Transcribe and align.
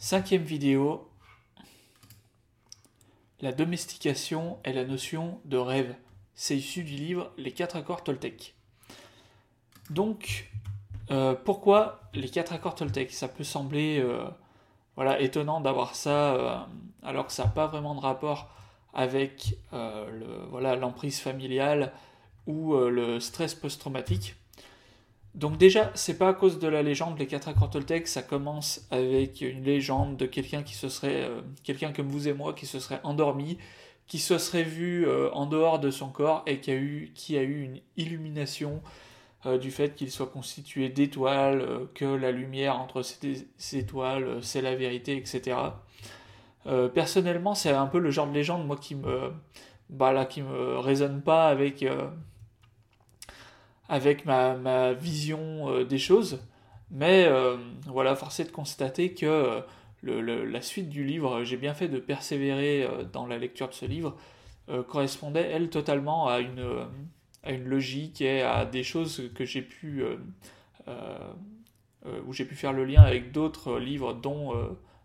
Cinquième 0.00 0.44
vidéo, 0.44 1.10
la 3.40 3.50
domestication 3.50 4.60
et 4.64 4.72
la 4.72 4.84
notion 4.84 5.40
de 5.44 5.56
rêve. 5.56 5.92
C'est 6.36 6.56
issu 6.56 6.84
du 6.84 6.94
livre 6.94 7.32
Les 7.36 7.50
quatre 7.50 7.74
accords 7.74 8.04
Toltec. 8.04 8.54
Donc, 9.90 10.52
euh, 11.10 11.34
pourquoi 11.34 12.00
les 12.14 12.28
quatre 12.28 12.52
accords 12.52 12.76
Toltec? 12.76 13.10
Ça 13.10 13.26
peut 13.26 13.42
sembler 13.42 13.98
euh, 13.98 15.18
étonnant 15.18 15.60
d'avoir 15.60 15.96
ça 15.96 16.34
euh, 16.36 16.56
alors 17.02 17.26
que 17.26 17.32
ça 17.32 17.46
n'a 17.46 17.50
pas 17.50 17.66
vraiment 17.66 17.96
de 17.96 18.00
rapport 18.00 18.50
avec 18.94 19.58
l'emprise 19.72 21.18
familiale 21.18 21.92
ou 22.46 22.76
le 22.76 23.18
stress 23.18 23.52
post-traumatique. 23.54 24.36
Donc 25.38 25.56
déjà, 25.56 25.90
c'est 25.94 26.18
pas 26.18 26.28
à 26.28 26.34
cause 26.34 26.58
de 26.58 26.68
la 26.68 26.82
légende, 26.82 27.18
les 27.18 27.26
quatre 27.26 27.48
accords 27.48 27.70
Toltec, 27.70 28.06
ça 28.08 28.22
commence 28.22 28.86
avec 28.90 29.40
une 29.40 29.62
légende 29.62 30.16
de 30.16 30.26
quelqu'un 30.26 30.62
qui 30.62 30.74
se 30.74 30.90
serait, 30.90 31.30
quelqu'un 31.62 31.92
comme 31.92 32.08
vous 32.08 32.28
et 32.28 32.34
moi, 32.34 32.52
qui 32.52 32.66
se 32.66 32.78
serait 32.80 33.00
endormi, 33.04 33.56
qui 34.08 34.18
se 34.18 34.36
serait 34.36 34.64
vu 34.64 35.06
en 35.32 35.46
dehors 35.46 35.78
de 35.78 35.90
son 35.90 36.08
corps 36.08 36.42
et 36.46 36.58
qui 36.58 36.70
a 36.70 36.74
eu, 36.74 37.62
une 37.62 37.80
illumination 37.96 38.82
euh, 39.46 39.56
du 39.56 39.70
fait 39.70 39.94
qu'il 39.94 40.10
soit 40.10 40.26
constitué 40.26 40.88
d'étoiles, 40.88 41.60
euh, 41.60 41.86
que 41.94 42.04
la 42.04 42.32
lumière 42.32 42.76
entre 42.80 43.02
ces, 43.02 43.46
étoiles, 43.78 44.24
euh, 44.24 44.42
c'est 44.42 44.60
la 44.60 44.74
vérité, 44.74 45.16
etc. 45.16 45.56
personnellement, 46.92 47.54
c'est 47.54 47.70
un 47.70 47.86
peu 47.86 48.00
le 48.00 48.10
genre 48.10 48.26
de 48.26 48.34
légende, 48.34 48.66
moi, 48.66 48.76
qui 48.76 48.96
me, 48.96 49.32
bah, 49.90 50.12
là, 50.12 50.26
qui 50.26 50.42
me 50.42 50.78
résonne 50.78 51.22
pas 51.22 51.48
avec, 51.48 51.84
avec 53.88 54.24
ma, 54.24 54.92
vision 54.92 55.84
des 55.84 55.98
choses. 55.98 56.40
Mais 56.90 57.28
voilà, 57.86 58.14
force 58.16 58.40
est 58.40 58.44
de 58.44 58.50
constater 58.50 59.14
que 59.14 59.62
la 60.02 60.62
suite 60.62 60.88
du 60.88 61.04
livre, 61.04 61.44
j'ai 61.44 61.56
bien 61.56 61.74
fait 61.74 61.88
de 61.88 61.98
persévérer 61.98 62.88
dans 63.12 63.26
la 63.26 63.38
lecture 63.38 63.68
de 63.68 63.74
ce 63.74 63.86
livre, 63.86 64.16
correspondait, 64.88 65.50
elle, 65.50 65.70
totalement 65.70 66.28
à 66.28 66.40
une 67.52 67.64
logique 67.64 68.20
et 68.20 68.42
à 68.42 68.64
des 68.64 68.82
choses 68.82 69.30
que 69.34 69.44
j'ai 69.44 69.62
pu 69.62 70.02
euh, 70.02 70.16
euh, 70.88 71.18
euh, 72.06 72.20
où 72.26 72.32
j'ai 72.32 72.44
pu 72.44 72.54
faire 72.54 72.72
le 72.72 72.84
lien 72.84 73.02
avec 73.02 73.32
d'autres 73.32 73.78
livres 73.78 74.14
dont 74.14 74.54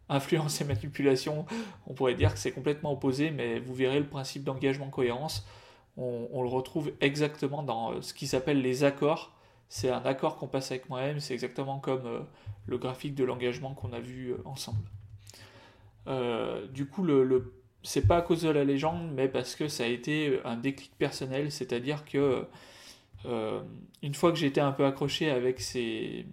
influence 0.09 0.61
et 0.61 0.65
manipulation, 0.65 1.45
on 1.87 1.93
pourrait 1.93 2.15
dire 2.15 2.33
que 2.33 2.39
c'est 2.39 2.51
complètement 2.51 2.91
opposé, 2.91 3.31
mais 3.31 3.59
vous 3.59 3.73
verrez 3.73 3.99
le 3.99 4.05
principe 4.05 4.43
d'engagement-cohérence, 4.43 5.47
on, 5.97 6.41
le 6.41 6.49
retrouve 6.49 6.91
exactement 7.01 7.63
dans 7.63 8.01
ce 8.01 8.13
qui 8.13 8.27
s'appelle 8.27 8.61
les 8.61 8.83
accords. 8.83 9.31
C'est 9.69 9.89
un 9.89 10.03
accord 10.05 10.37
qu'on 10.37 10.47
passe 10.47 10.71
avec 10.71 10.89
moi-même, 10.89 11.19
c'est 11.19 11.33
exactement 11.33 11.79
comme 11.79 12.25
le 12.65 12.77
graphique 12.77 13.15
de 13.15 13.23
l'engagement 13.23 13.73
qu'on 13.73 13.93
a 13.93 13.99
vu 13.99 14.35
ensemble. 14.45 14.83
du 16.73 16.85
coup, 16.87 17.07
c'est 17.83 18.07
pas 18.07 18.17
à 18.17 18.21
cause 18.21 18.41
de 18.41 18.49
la 18.49 18.63
légende, 18.63 19.11
mais 19.13 19.27
parce 19.27 19.55
que 19.55 19.67
ça 19.67 19.83
a 19.83 19.87
été 19.87 20.39
un 20.45 20.57
déclic 20.57 20.91
personnel, 20.97 21.51
c'est-à-dire 21.51 22.05
que 22.05 22.45
euh, 23.25 23.61
une 24.01 24.13
fois 24.13 24.31
que 24.31 24.37
j'étais 24.37 24.61
un 24.61 24.71
peu 24.71 24.85
accroché 24.85 25.29
avec 25.29 25.61
ces, 25.61 26.25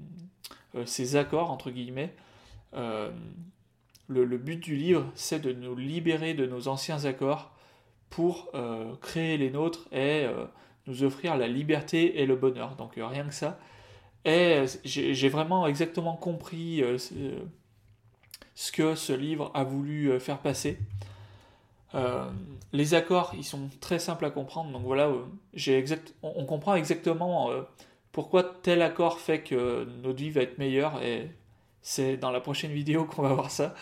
euh, 0.75 1.17
accords, 1.17 1.51
entre 1.51 1.71
guillemets, 1.71 2.15
euh, 2.75 3.11
le, 4.09 4.39
but 4.39 4.59
du 4.59 4.77
livre, 4.77 5.11
c'est 5.15 5.41
de 5.41 5.53
nous 5.53 5.77
libérer 5.77 6.35
de 6.35 6.47
nos 6.47 6.69
anciens 6.69 7.05
accords 7.05 7.53
pour 8.11 8.53
créer 9.01 9.37
les 9.39 9.51
nôtres 9.51 9.89
et 9.93 10.27
nous 10.87 11.05
offrir 11.05 11.37
la 11.37 11.49
liberté 11.49 12.21
et 12.21 12.27
le 12.27 12.37
bonheur. 12.37 12.77
Donc 12.77 12.93
rien 12.97 13.25
que 13.25 13.35
ça. 13.35 13.59
Et 14.25 14.65
j'ai 14.85 15.29
vraiment 15.29 15.67
exactement 15.67 16.17
compris 16.17 16.83
ce 18.55 18.73
que 18.73 18.95
ce 18.95 19.13
livre 19.13 19.51
a 19.55 19.65
voulu 19.65 20.19
faire 20.21 20.39
passer. 20.39 20.79
Euh, 21.95 22.31
les 22.73 22.95
accords, 22.95 23.33
ils 23.37 23.45
sont 23.45 23.69
très 23.81 23.99
simples 23.99 24.25
à 24.25 24.31
comprendre. 24.31 24.71
Donc 24.71 24.83
voilà, 24.83 25.09
euh, 25.09 25.25
exact, 25.67 26.15
on, 26.23 26.45
comprend 26.45 26.75
exactement 26.75 27.51
euh, 27.51 27.63
pourquoi 28.13 28.45
tel 28.45 28.83
accord 28.83 29.19
fait 29.19 29.41
que 29.41 29.85
notre 30.03 30.19
vie 30.19 30.31
va 30.31 30.43
être 30.43 30.59
meilleure. 30.59 31.03
Et 31.03 31.31
c'est 31.83 32.17
dans 32.17 32.31
la 32.31 32.41
prochaine 32.41 32.73
vidéo 32.73 33.05
qu'on 33.05 33.23
va 33.23 33.35
voir 33.35 33.51
ça. 33.51 33.75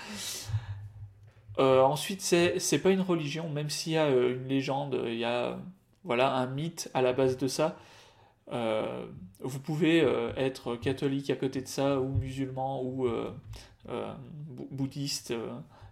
Ensuite, 1.58 2.20
c'est 2.22 2.78
pas 2.82 2.91
une 2.91 3.00
religion, 3.00 3.48
même 3.48 3.70
s'il 3.70 3.92
y 3.94 3.98
a 3.98 4.08
une 4.08 4.46
légende, 4.46 5.00
il 5.06 5.19
y 5.19 5.24
a 5.24 5.58
voilà 6.04 6.34
un 6.34 6.46
mythe 6.46 6.91
à 6.94 7.02
la 7.02 7.12
base 7.12 7.36
de 7.36 7.48
ça. 7.48 7.76
vous 8.50 9.60
pouvez 9.60 9.98
être 10.36 10.76
catholique 10.76 11.30
à 11.30 11.36
côté 11.36 11.60
de 11.60 11.69
ça, 11.69 12.00
ou 12.00 12.08
musulman, 12.08 12.82
ou 12.82 13.08
bouddhiste 14.70 15.34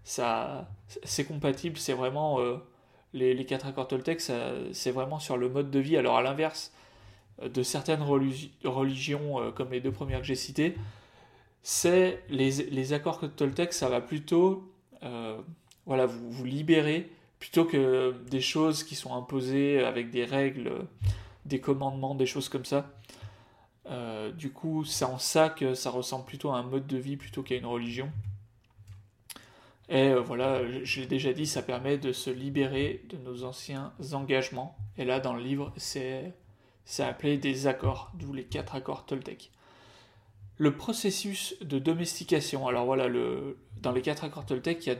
ça, 0.06 0.68
c'est 1.02 1.24
compatible, 1.24 1.78
c'est 1.78 1.92
vraiment 1.92 2.38
euh, 2.38 2.58
les, 3.12 3.44
quatre 3.44 3.66
accords 3.66 3.88
Toltec, 3.88 4.20
c'est 4.20 4.90
vraiment 4.92 5.18
sur 5.18 5.36
le 5.36 5.48
mode 5.48 5.72
de 5.72 5.80
vie. 5.80 5.96
Alors 5.96 6.16
à 6.16 6.22
l'inverse 6.22 6.72
euh, 7.42 7.48
de 7.48 7.64
certaines 7.64 8.02
religions, 8.02 9.40
euh, 9.40 9.50
comme 9.50 9.72
les 9.72 9.80
deux 9.80 9.90
premières 9.90 10.20
que 10.20 10.26
j'ai 10.26 10.36
citées, 10.36 10.76
c'est 11.64 12.22
les, 12.28 12.52
les, 12.70 12.92
accords 12.92 13.20
Toltec, 13.34 13.72
ça 13.72 13.88
va 13.88 14.00
plutôt 14.00 14.72
voilà, 15.86 16.06
vous, 16.06 16.30
vous 16.30 16.44
libérer 16.44 17.10
plutôt 17.38 17.64
que 17.64 18.14
des 18.30 18.40
choses 18.40 18.82
qui 18.82 18.94
sont 18.94 19.14
imposées 19.14 19.84
avec 19.84 20.10
des 20.10 20.24
règles, 20.24 20.72
des 21.44 21.60
commandements, 21.60 22.14
des 22.14 22.26
choses 22.26 22.48
comme 22.48 22.64
ça. 22.64 22.90
du 24.36 24.50
coup, 24.50 24.84
c'est 24.84 25.04
en 25.04 25.18
ça 25.18 25.48
que 25.48 25.74
ça 25.74 25.90
ressemble 25.90 26.24
plutôt 26.24 26.50
à 26.50 26.58
un 26.58 26.62
mode 26.62 26.86
de 26.86 26.96
vie 26.96 27.16
plutôt 27.16 27.42
qu'à 27.42 27.56
une 27.56 27.66
religion. 27.66 28.10
Et 29.88 30.08
euh, 30.08 30.20
voilà, 30.20 30.62
je 30.82 31.00
l'ai 31.00 31.06
déjà 31.06 31.32
dit, 31.32 31.46
ça 31.46 31.62
permet 31.62 31.96
de 31.96 32.12
se 32.12 32.30
libérer 32.30 33.02
de 33.08 33.16
nos 33.18 33.44
anciens 33.44 33.92
engagements. 34.12 34.76
Et 34.98 35.04
là, 35.04 35.20
dans 35.20 35.34
le 35.34 35.42
livre, 35.42 35.72
c'est 35.76 36.32
appelé 36.98 37.38
des 37.38 37.66
accords, 37.66 38.10
d'où 38.14 38.32
les 38.32 38.44
quatre 38.44 38.74
accords 38.74 39.06
Toltec. 39.06 39.52
Le 40.58 40.76
processus 40.76 41.54
de 41.60 41.78
domestication. 41.78 42.66
Alors 42.66 42.86
voilà, 42.86 43.08
dans 43.82 43.92
les 43.92 44.02
quatre 44.02 44.24
accords 44.24 44.46
Toltec, 44.46 44.84
il 44.86 44.88
y 44.88 44.92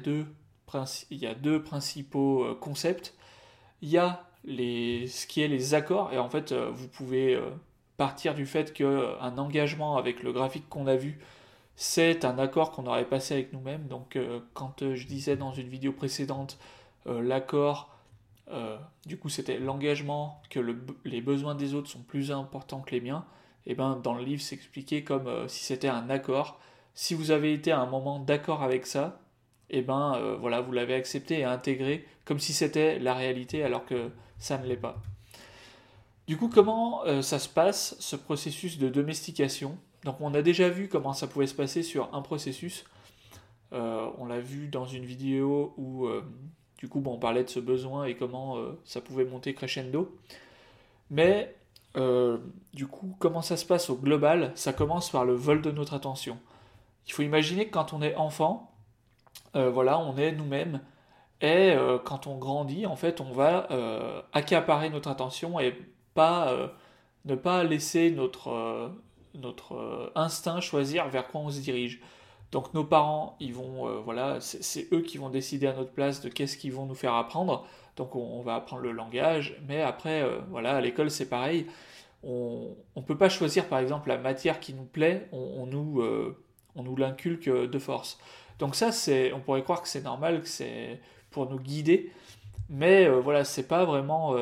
a 1.26 1.34
deux, 1.34 1.62
principaux 1.62 2.44
euh, 2.44 2.54
concepts. 2.54 3.14
Il 3.82 3.88
y 3.88 3.98
a 3.98 4.28
ce 4.46 5.26
qui 5.26 5.42
est 5.42 5.48
les 5.48 5.74
accords, 5.74 6.12
et 6.12 6.18
en 6.18 6.28
fait, 6.28 6.52
euh, 6.52 6.70
vous 6.70 6.88
pouvez 6.88 7.38
partir 7.96 8.34
du 8.34 8.46
fait 8.46 8.72
qu'un 8.72 9.38
engagement 9.38 9.96
avec 9.96 10.22
le 10.22 10.32
graphique 10.32 10.68
qu'on 10.68 10.86
a 10.86 10.96
vu, 10.96 11.18
c'est 11.76 12.24
un 12.24 12.38
accord 12.38 12.72
qu'on 12.72 12.86
aurait 12.86 13.04
passé 13.04 13.34
avec 13.34 13.52
nous-mêmes. 13.52 13.86
Donc 13.86 14.16
euh, 14.16 14.40
quand 14.54 14.82
euh, 14.82 14.94
je 14.94 15.06
disais 15.06 15.36
dans 15.36 15.52
une 15.52 15.68
vidéo 15.68 15.92
précédente 15.92 16.58
euh, 17.06 17.22
l'accord, 17.22 17.92
du 19.06 19.18
coup 19.18 19.28
c'était 19.28 19.58
l'engagement 19.58 20.40
que 20.50 20.60
les 21.04 21.20
besoins 21.20 21.56
des 21.56 21.74
autres 21.74 21.90
sont 21.90 22.02
plus 22.02 22.30
importants 22.30 22.80
que 22.80 22.92
les 22.92 23.00
miens, 23.00 23.24
et 23.66 23.72
eh 23.72 23.74
ben 23.74 23.96
dans 24.02 24.14
le 24.14 24.22
livre 24.22 24.40
c'est 24.40 24.54
expliqué 24.54 25.02
comme 25.02 25.48
si 25.48 25.64
c'était 25.64 25.88
un 25.88 26.08
accord. 26.08 26.60
Si 26.94 27.14
vous 27.14 27.30
avez 27.30 27.52
été 27.52 27.72
à 27.72 27.80
un 27.80 27.86
moment 27.86 28.20
d'accord 28.20 28.62
avec 28.62 28.86
ça, 28.86 29.20
et 29.70 29.78
eh 29.78 29.82
ben 29.82 30.36
voilà, 30.40 30.60
vous 30.60 30.70
l'avez 30.70 30.94
accepté 30.94 31.40
et 31.40 31.44
intégré 31.44 32.06
comme 32.24 32.38
si 32.38 32.52
c'était 32.52 32.98
la 33.00 33.14
réalité 33.14 33.64
alors 33.64 33.84
que 33.84 34.10
ça 34.38 34.56
ne 34.58 34.66
l'est 34.66 34.76
pas. 34.76 35.02
Du 36.28 36.36
coup, 36.36 36.48
comment 36.48 37.02
ça 37.22 37.40
se 37.40 37.48
passe, 37.48 37.96
ce 37.98 38.14
processus 38.14 38.78
de 38.78 38.88
domestication? 38.88 39.78
Donc 40.06 40.20
on 40.20 40.32
a 40.34 40.42
déjà 40.42 40.68
vu 40.68 40.88
comment 40.88 41.12
ça 41.12 41.26
pouvait 41.26 41.48
se 41.48 41.54
passer 41.54 41.82
sur 41.82 42.14
un 42.14 42.22
processus. 42.22 42.84
Euh, 43.72 44.08
on 44.18 44.26
l'a 44.26 44.38
vu 44.38 44.68
dans 44.68 44.86
une 44.86 45.04
vidéo 45.04 45.74
où 45.76 46.06
euh, 46.06 46.22
du 46.78 46.88
coup 46.88 47.02
on 47.04 47.18
parlait 47.18 47.42
de 47.42 47.48
ce 47.48 47.58
besoin 47.58 48.04
et 48.04 48.14
comment 48.14 48.56
euh, 48.56 48.78
ça 48.84 49.00
pouvait 49.00 49.24
monter 49.24 49.52
crescendo. 49.52 50.16
Mais 51.10 51.56
du 51.96 52.86
coup 52.86 53.16
comment 53.18 53.42
ça 53.42 53.56
se 53.56 53.64
passe 53.64 53.90
au 53.90 53.96
global? 53.96 54.52
Ça 54.54 54.72
commence 54.72 55.10
par 55.10 55.24
le 55.24 55.34
vol 55.34 55.62
de 55.62 55.70
notre 55.70 55.94
attention. 55.94 56.38
Il 57.06 57.12
faut 57.12 57.22
imaginer 57.22 57.66
que 57.66 57.72
quand 57.72 57.92
on 57.92 58.02
est 58.02 58.14
enfant, 58.16 58.72
voilà, 59.54 59.98
on 59.98 60.16
est 60.16 60.32
nous-mêmes. 60.32 60.80
Et 61.40 61.74
quand 62.04 62.26
on 62.26 62.36
grandit, 62.36 62.84
en 62.86 62.96
fait, 62.96 63.20
on 63.20 63.32
va 63.32 63.68
accaparer 64.32 64.90
notre 64.90 65.08
attention 65.08 65.58
et 65.60 65.74
pas 66.14 66.70
ne 67.24 67.34
pas 67.34 67.64
laisser 67.64 68.10
notre, 68.10 68.92
notre 69.34 69.74
euh, 69.74 70.10
instinct 70.14 70.60
choisir 70.60 71.08
vers 71.08 71.28
quoi 71.28 71.42
on 71.42 71.50
se 71.50 71.60
dirige. 71.60 72.00
Donc 72.52 72.74
nos 72.74 72.84
parents, 72.84 73.36
ils 73.40 73.52
vont, 73.52 73.88
euh, 73.88 74.00
voilà, 74.04 74.40
c'est 74.40 74.92
eux 74.92 75.02
qui 75.02 75.18
vont 75.18 75.30
décider 75.30 75.66
à 75.66 75.72
notre 75.72 75.90
place 75.90 76.20
de 76.20 76.28
qu'est-ce 76.28 76.56
qu'ils 76.56 76.72
vont 76.72 76.86
nous 76.86 76.94
faire 76.94 77.14
apprendre. 77.14 77.66
Donc 77.96 78.14
on, 78.14 78.40
va 78.42 78.56
apprendre 78.56 78.82
le 78.82 78.92
langage, 78.92 79.58
mais 79.66 79.82
après, 79.82 80.22
euh, 80.22 80.38
voilà, 80.50 80.76
à 80.76 80.80
l'école 80.80 81.10
c'est 81.10 81.28
pareil. 81.28 81.66
On 82.22 82.76
ne 82.96 83.02
peut 83.02 83.16
pas 83.16 83.28
choisir 83.28 83.68
par 83.68 83.78
exemple 83.78 84.08
la 84.08 84.18
matière 84.18 84.60
qui 84.60 84.74
nous 84.74 84.84
plaît, 84.84 85.28
on, 85.32 85.66
nous, 85.66 86.02
on 86.74 86.82
nous 86.82 86.96
l'inculque 86.96 87.48
de 87.48 87.78
force. 87.78 88.18
Donc 88.58 88.74
ça, 88.74 88.90
c'est, 88.90 89.32
on 89.32 89.38
pourrait 89.38 89.62
croire 89.62 89.80
que 89.80 89.86
c'est 89.86 90.02
normal, 90.02 90.42
que 90.42 90.48
c'est 90.48 91.00
pour 91.30 91.48
nous 91.48 91.60
guider, 91.60 92.10
mais 92.68 93.08
voilà, 93.08 93.44
c'est 93.44 93.68
pas 93.68 93.84
vraiment, 93.84 94.34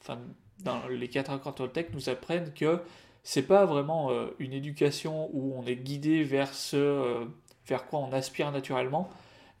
enfin, 0.00 0.18
dans 0.60 0.86
les 0.88 1.08
quatre 1.08 1.30
accords 1.30 1.54
Toltec 1.54 1.94
nous 1.94 2.10
apprennent 2.10 2.52
que 2.52 2.82
c'est 3.22 3.42
pas 3.42 3.64
vraiment 3.66 4.10
euh, 4.10 4.26
une 4.38 4.52
éducation 4.52 5.30
où 5.32 5.54
on 5.56 5.64
est 5.66 5.76
guidé 5.76 6.24
vers 6.24 6.52
ce, 6.54 6.76
euh, 6.76 7.24
vers 7.66 7.86
quoi 7.86 8.00
on 8.00 8.12
aspire 8.12 8.50
naturellement, 8.52 9.10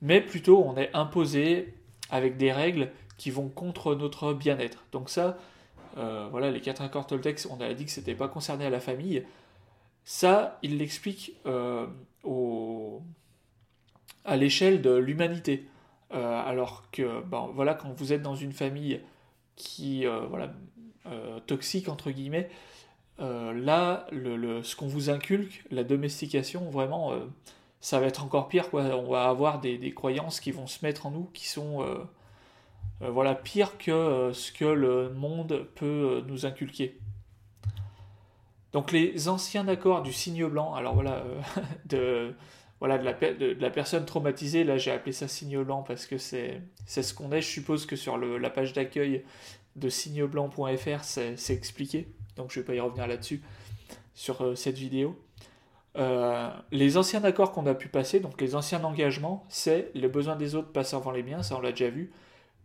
mais 0.00 0.20
plutôt 0.20 0.64
on 0.64 0.76
est 0.76 0.90
imposé 0.94 1.74
avec 2.10 2.36
des 2.36 2.52
règles 2.52 2.90
qui 3.16 3.30
vont 3.30 3.48
contre 3.48 3.94
notre 3.94 4.32
bien-être. 4.32 4.84
Donc 4.92 5.08
ça, 5.08 5.38
euh, 5.98 6.28
voilà, 6.30 6.50
les 6.50 6.60
quatre 6.60 6.82
accords 6.82 7.06
Toltec, 7.06 7.40
on 7.50 7.60
a 7.60 7.72
dit 7.74 7.84
que 7.84 7.90
c'était 7.90 8.14
pas 8.14 8.28
concerné 8.28 8.66
à 8.66 8.70
la 8.70 8.80
famille. 8.80 9.24
Ça, 10.04 10.58
il 10.62 10.78
l'explique 10.78 11.34
euh, 11.46 11.86
à 14.24 14.36
l'échelle 14.36 14.82
de 14.82 14.94
l'humanité. 14.94 15.68
Euh, 16.12 16.42
alors 16.44 16.90
que, 16.90 17.22
ben, 17.22 17.50
voilà, 17.54 17.74
quand 17.74 17.92
vous 17.92 18.12
êtes 18.12 18.22
dans 18.22 18.34
une 18.34 18.52
famille 18.52 19.00
qui, 19.56 20.04
voilà, 20.28 20.52
toxique 21.46 21.88
entre 21.88 22.10
guillemets, 22.10 22.48
là, 23.18 24.06
ce 24.10 24.76
qu'on 24.76 24.86
vous 24.86 25.10
inculque, 25.10 25.64
la 25.70 25.84
domestication, 25.84 26.68
vraiment, 26.70 27.12
ça 27.82 28.00
va 28.00 28.06
être 28.06 28.24
encore 28.24 28.48
pire. 28.48 28.70
Quoi. 28.70 28.84
On 28.84 29.10
va 29.10 29.28
avoir 29.28 29.60
des, 29.60 29.92
croyances 29.92 30.40
qui 30.40 30.52
vont 30.52 30.66
se 30.66 30.82
mettre 30.86 31.04
en 31.04 31.10
nous, 31.10 31.28
qui 31.34 31.46
sont 31.46 31.82
euh, 33.02 33.10
voilà, 33.10 33.34
pire 33.34 33.78
que 33.78 33.90
euh, 33.90 34.32
ce 34.32 34.52
que 34.52 34.64
le 34.64 35.10
monde 35.10 35.66
peut 35.74 35.86
euh, 35.86 36.22
nous 36.26 36.46
inculquer. 36.46 36.98
Donc 38.72 38.92
les 38.92 39.28
anciens 39.28 39.66
accords 39.68 40.02
du 40.02 40.12
signe 40.12 40.46
blanc, 40.46 40.74
alors 40.74 40.94
voilà, 40.94 41.24
de, 41.84 42.34
voilà 42.78 42.98
de, 42.98 43.56
la, 43.60 43.70
personne 43.70 44.06
traumatisée, 44.06 44.64
là 44.64 44.78
j'ai 44.78 44.92
appelé 44.92 45.12
ça 45.12 45.28
signe 45.28 45.62
blanc 45.62 45.82
parce 45.82 46.06
que 46.06 46.16
c'est 46.16 46.62
ce 46.86 47.12
qu'on 47.12 47.32
est, 47.32 47.42
je 47.42 47.48
suppose 47.48 47.84
que 47.84 47.96
sur 47.96 48.16
la 48.16 48.50
page 48.50 48.72
d'accueil 48.72 49.24
de 49.76 49.90
signeblanc.fr 49.90 51.04
c'est 51.04 51.50
expliqué, 51.50 52.08
donc 52.36 52.50
je 52.50 52.60
ne 52.60 52.62
vais 52.62 52.66
pas 52.66 52.74
y 52.74 52.80
revenir 52.80 53.06
là-dessus 53.06 53.42
sur 54.14 54.56
cette 54.56 54.78
vidéo. 54.78 55.20
Les 55.94 56.96
anciens 56.96 57.22
accords 57.24 57.52
qu'on 57.52 57.66
a 57.66 57.74
pu 57.74 57.88
passer, 57.88 58.20
donc 58.20 58.40
les 58.40 58.54
anciens 58.54 58.82
engagements, 58.84 59.44
c'est 59.48 59.90
le 59.94 60.08
besoin 60.08 60.36
des 60.36 60.54
autres 60.54 60.72
passe 60.72 60.94
avant 60.94 61.10
les 61.10 61.22
miens, 61.22 61.42
ça 61.42 61.56
on 61.56 61.60
l'a 61.60 61.70
déjà 61.70 61.90
vu. 61.90 62.12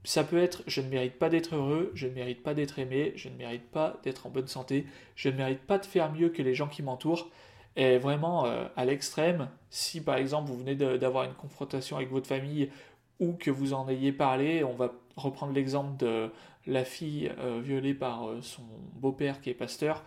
Ça 0.03 0.24
peut 0.24 0.38
être 0.38 0.63
je 0.68 0.79
ne 0.81 0.88
mérite 0.88 1.19
pas 1.19 1.29
d'être 1.29 1.56
heureux, 1.56 1.91
je 1.94 2.07
ne 2.07 2.13
mérite 2.13 2.41
pas 2.41 2.53
d'être 2.53 2.79
aimé, 2.79 3.12
je 3.15 3.27
ne 3.27 3.35
mérite 3.35 3.69
pas 3.69 4.00
d'être 4.03 4.27
en 4.27 4.29
bonne 4.29 4.47
santé, 4.47 4.85
je 5.15 5.29
ne 5.29 5.35
mérite 5.35 5.62
pas 5.62 5.77
de 5.77 5.85
faire 5.85 6.12
mieux 6.13 6.29
que 6.29 6.41
les 6.41 6.56
gens 6.56 6.68
qui 6.68 6.81
m'entourent. 6.83 7.29
Et 7.77 8.00
vraiment, 8.00 8.45
euh, 8.45 8.65
à 8.75 8.85
l'extrême, 8.85 9.50
si 9.69 10.01
par 10.01 10.18
exemple 10.18 10.50
vous 10.50 10.57
venez 10.57 10.75
d'avoir 10.75 11.25
une 11.25 11.33
confrontation 11.33 11.97
avec 11.97 12.09
votre 12.09 12.27
famille 12.27 12.71
ou 13.19 13.33
que 13.33 13.51
vous 13.51 13.73
en 13.73 13.88
ayez 13.88 14.12
parlé, 14.12 14.63
on 14.63 14.73
va 14.73 14.94
reprendre 15.15 15.53
l'exemple 15.53 15.95
de 15.97 16.31
la 16.65 16.83
fille 16.83 17.31
euh, 17.39 17.62
violée 17.63 17.94
par 17.94 18.30
euh, 18.30 18.41
son 18.41 18.63
beau-père 18.95 19.41
qui 19.41 19.51
est 19.51 19.53
pasteur 19.53 20.03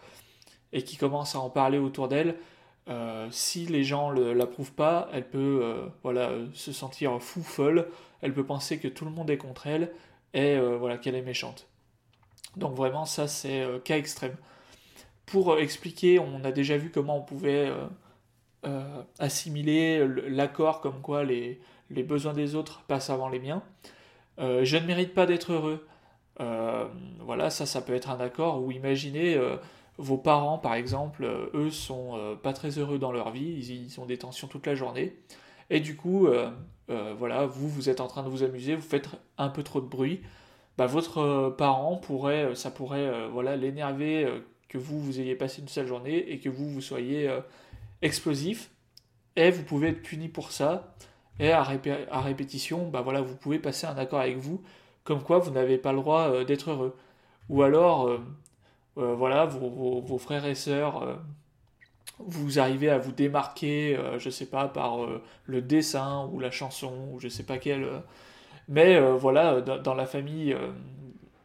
et 0.73 0.83
qui 0.83 0.97
commence 0.97 1.37
à 1.37 1.41
en 1.41 1.49
parler 1.49 1.79
autour 1.79 2.09
d'elle. 2.09 2.37
Si 3.31 3.67
les 3.67 3.85
gens 3.85 4.13
ne 4.13 4.33
l'approuvent 4.33 4.73
pas, 4.73 5.09
elle 5.13 5.29
peut 5.29 5.91
voilà, 6.03 6.33
se 6.55 6.73
sentir 6.73 7.23
fou, 7.23 7.43
folle, 7.43 7.89
elle 8.23 8.35
peut 8.35 8.45
penser 8.45 8.79
que 8.79 8.89
tout 8.89 9.05
le 9.05 9.11
monde 9.11 9.31
est 9.31 9.37
contre 9.37 9.67
elle 9.67 9.93
et 10.35 10.57
euh, 10.57 10.77
voilà 10.77 10.99
qu'elle 10.99 11.15
est 11.15 11.23
méchante. 11.23 11.67
Donc 12.57 12.75
vraiment 12.75 13.05
ça 13.05 13.29
c'est 13.29 13.63
euh, 13.63 13.79
cas 13.79 13.97
extrême. 13.97 14.37
Pour 15.27 15.53
euh, 15.53 15.59
expliquer, 15.59 16.19
on 16.19 16.45
a 16.45 16.53
déjà 16.53 16.77
vu 16.77 16.91
comment 16.91 17.19
on 17.19 17.23
pouvait 17.23 17.73
assimiler 19.19 20.07
l'accord 20.29 20.83
comme 20.83 21.01
quoi 21.01 21.25
les, 21.25 21.61
les, 21.89 22.03
besoins 22.03 22.35
des 22.35 22.55
autres 22.55 22.83
passent 22.83 23.09
avant 23.09 23.31
les 23.31 23.39
miens. 23.39 23.63
je 24.39 24.77
ne 24.77 24.87
mérite 24.87 25.15
pas 25.15 25.25
d'être 25.25 25.53
heureux. 25.53 25.87
voilà, 27.21 27.49
ça, 27.49 27.65
ça 27.65 27.81
peut 27.81 27.95
être 27.95 28.11
un 28.11 28.21
accord. 28.21 28.63
Ou 28.63 28.71
imaginez, 28.71 29.41
vos 30.01 30.19
parents, 30.19 30.59
par 30.59 30.75
exemple, 30.75 31.25
eux 31.55 31.71
sont 31.71 32.37
pas 32.43 32.53
très 32.53 32.79
heureux 32.79 32.99
dans 32.99 33.13
leur 33.13 33.31
vie, 33.31 33.85
ils, 33.89 34.01
ont 34.01 34.07
des 34.07 34.19
tensions 34.19 34.49
toute 34.49 34.67
la 34.67 34.75
journée. 34.75 35.17
Et 35.69 35.81
du 35.81 35.97
coup, 35.97 36.29
euh, 36.91 37.15
voilà, 37.17 37.47
vous, 37.47 37.69
vous 37.69 37.89
êtes 37.89 38.01
en 38.01 38.09
train 38.09 38.23
de 38.23 38.29
vous 38.29 38.43
amuser, 38.43 38.75
vous 38.75 38.83
faites 38.83 39.09
un 39.39 39.49
peu 39.49 39.63
trop 39.63 39.81
de 39.81 39.87
bruit, 39.87 40.23
bah, 40.77 40.87
votre 40.87 41.19
euh, 41.19 41.51
parent 41.51 41.97
pourrait, 41.97 42.47
euh, 42.47 42.55
ça 42.55 42.71
pourrait 42.71 43.29
voilà, 43.29 43.57
l'énerver 43.57 44.29
que 44.69 44.79
vous, 44.79 45.01
vous 45.01 45.21
ayez 45.21 45.37
passé 45.37 45.63
une 45.63 45.69
seule 45.69 45.87
journée 45.87 46.33
et 46.33 46.41
que 46.41 46.49
vous, 46.49 46.69
vous 46.69 46.81
soyez 46.81 47.31
explosif. 48.03 48.71
Et 49.37 49.51
vous 49.51 49.63
pouvez 49.63 49.89
être 49.89 50.03
puni 50.03 50.29
pour 50.29 50.53
ça. 50.53 50.95
Et 51.39 51.53
à, 51.53 51.63
répétition, 51.63 52.89
bah 52.89 53.01
voilà, 53.01 53.21
vous 53.23 53.37
pouvez 53.37 53.59
passer 53.59 53.87
un 53.87 53.97
accord 53.97 54.21
avec 54.21 54.37
vous, 54.37 54.63
comme 55.05 55.23
quoi 55.23 55.39
vous 55.39 55.51
n'avez 55.51 55.79
pas 55.79 55.93
le 55.93 55.99
droit 55.99 56.45
d'être 56.45 56.71
heureux. 56.71 56.97
Ou 57.49 57.63
alors, 57.63 58.21
voilà, 59.01 59.47
vos, 59.47 60.19
frères 60.19 60.45
et 60.47 60.55
sœurs 60.55 61.19
vous 62.27 62.59
arrivez 62.59 62.91
à 62.91 62.99
vous 62.99 63.13
démarquer, 63.13 63.95
je 63.97 64.01
euh, 64.01 64.19
je 64.19 64.31
sais 64.31 64.47
pas, 64.47 64.69
par 64.69 65.03
euh, 65.05 65.23
le 65.47 65.63
dessin 65.63 66.29
ou 66.33 66.39
la 66.39 66.51
chanson 66.51 66.93
ou 67.13 67.21
je 67.21 67.29
sais 67.29 67.43
pas. 67.43 67.57
Euh. 67.67 68.01
mais 68.69 69.01
voilà, 69.19 69.61
dans, 69.61 69.95
la 69.95 70.07
famille, 70.07 70.57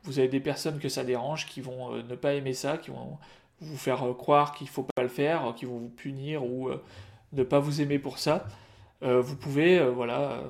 vous 0.03 0.19
avez 0.19 0.27
des 0.27 0.39
personnes 0.39 0.79
que 0.79 0.89
ça 0.89 1.03
dérange, 1.03 1.47
qui 1.47 1.61
vont 1.61 1.95
ne 1.95 2.15
pas 2.15 2.33
aimer 2.33 2.53
ça, 2.53 2.77
qui 2.77 2.91
vont 2.91 3.17
vous 3.61 3.77
faire 3.77 4.03
croire 4.17 4.53
qu'il 4.53 4.67
faut 4.67 4.85
pas 4.95 5.01
le 5.01 5.09
faire, 5.09 5.53
qui 5.55 5.65
vont 5.65 5.77
vous 5.77 5.89
punir 5.89 6.43
ou 6.43 6.69
ne 7.33 7.43
pas 7.43 7.59
vous 7.59 7.81
aimer 7.81 7.99
pour 7.99 8.19
ça. 8.19 8.45
vous 9.01 9.35
pouvez, 9.35 9.83
voilà, 9.89 10.43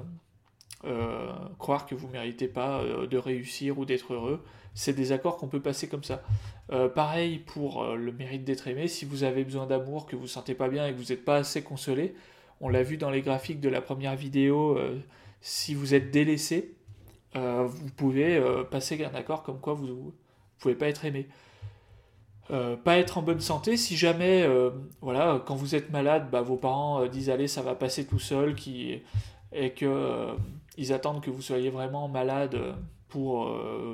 croire 1.57 1.85
que 1.85 1.95
vous 1.95 2.07
méritez 2.07 2.47
pas 2.47 2.83
de 2.83 3.17
réussir 3.17 3.79
ou 3.79 3.85
d'être 3.85 4.13
heureux. 4.13 4.43
C'est 4.75 4.93
des 4.93 5.13
accords 5.13 5.37
qu'on 5.37 5.47
peut 5.47 5.61
passer 5.61 5.87
comme 5.87 6.03
ça. 6.03 6.21
Euh, 6.71 6.89
pareil 6.89 7.39
pour 7.39 7.83
euh, 7.83 7.95
le 7.95 8.11
mérite 8.11 8.43
d'être 8.43 8.67
aimé, 8.67 8.87
si 8.87 9.05
vous 9.05 9.23
avez 9.23 9.43
besoin 9.43 9.67
d'amour, 9.67 10.05
que 10.05 10.15
vous 10.15 10.23
ne 10.23 10.27
sentez 10.27 10.55
pas 10.55 10.67
bien 10.67 10.87
et 10.87 10.93
que 10.93 10.97
vous 10.97 11.13
n'êtes 11.13 11.23
pas 11.23 11.37
assez 11.37 11.63
consolé, 11.63 12.15
on 12.59 12.69
l'a 12.69 12.81
vu 12.81 12.97
dans 12.97 13.11
les 13.11 13.21
graphiques 13.21 13.61
de 13.61 13.69
la 13.69 13.81
première 13.81 14.15
vidéo, 14.15 14.77
euh, 14.77 14.99
si 15.41 15.75
vous 15.75 15.93
êtes 15.93 16.11
délaissé, 16.11 16.73
vous 17.35 17.91
pouvez 17.97 18.41
passer 18.71 19.03
un 19.03 19.13
accord 19.13 19.43
comme 19.43 19.59
quoi 19.59 19.73
vous 19.73 19.87
ne 19.87 20.11
pouvez 20.59 20.73
pas 20.73 20.87
être 20.87 21.03
aimé. 21.03 21.27
pas 22.47 22.97
être 22.97 23.17
en 23.17 23.21
bonne 23.21 23.41
santé, 23.41 23.75
si 23.75 23.97
jamais, 23.97 24.47
voilà, 25.01 25.43
quand 25.45 25.55
vous 25.55 25.75
êtes 25.75 25.91
malade, 25.91 26.29
bah, 26.31 26.41
vos 26.41 26.55
parents 26.55 27.05
disent 27.07 27.29
allez, 27.29 27.49
ça 27.49 27.61
va 27.61 27.75
passer 27.75 28.07
tout 28.07 28.19
seul, 28.19 28.55
qui, 28.55 29.01
et 29.51 29.71
que 29.71 30.33
ils 30.77 30.93
attendent 30.93 31.21
que 31.21 31.29
vous 31.29 31.41
soyez 31.41 31.69
vraiment 31.69 32.07
malade 32.07 32.57
pour 33.09 33.49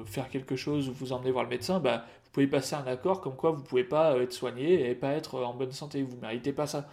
faire 0.05 0.29
quelque 0.29 0.55
chose 0.55 0.89
ou 0.89 0.93
vous 0.93 1.13
emmener 1.13 1.31
voir 1.31 1.43
le 1.43 1.49
médecin, 1.49 1.79
bah, 1.79 2.05
vous 2.31 2.35
pouvez 2.35 2.47
passer 2.47 2.75
un 2.75 2.87
accord 2.87 3.19
comme 3.19 3.35
quoi 3.35 3.51
vous 3.51 3.59
ne 3.59 3.65
pouvez 3.65 3.83
pas 3.83 4.13
euh, 4.13 4.23
être 4.23 4.31
soigné 4.31 4.89
et 4.89 4.95
pas 4.95 5.09
être 5.09 5.35
euh, 5.35 5.43
en 5.43 5.53
bonne 5.53 5.73
santé, 5.73 6.01
vous 6.01 6.15
ne 6.15 6.21
méritez 6.21 6.53
pas 6.53 6.65
ça. 6.65 6.87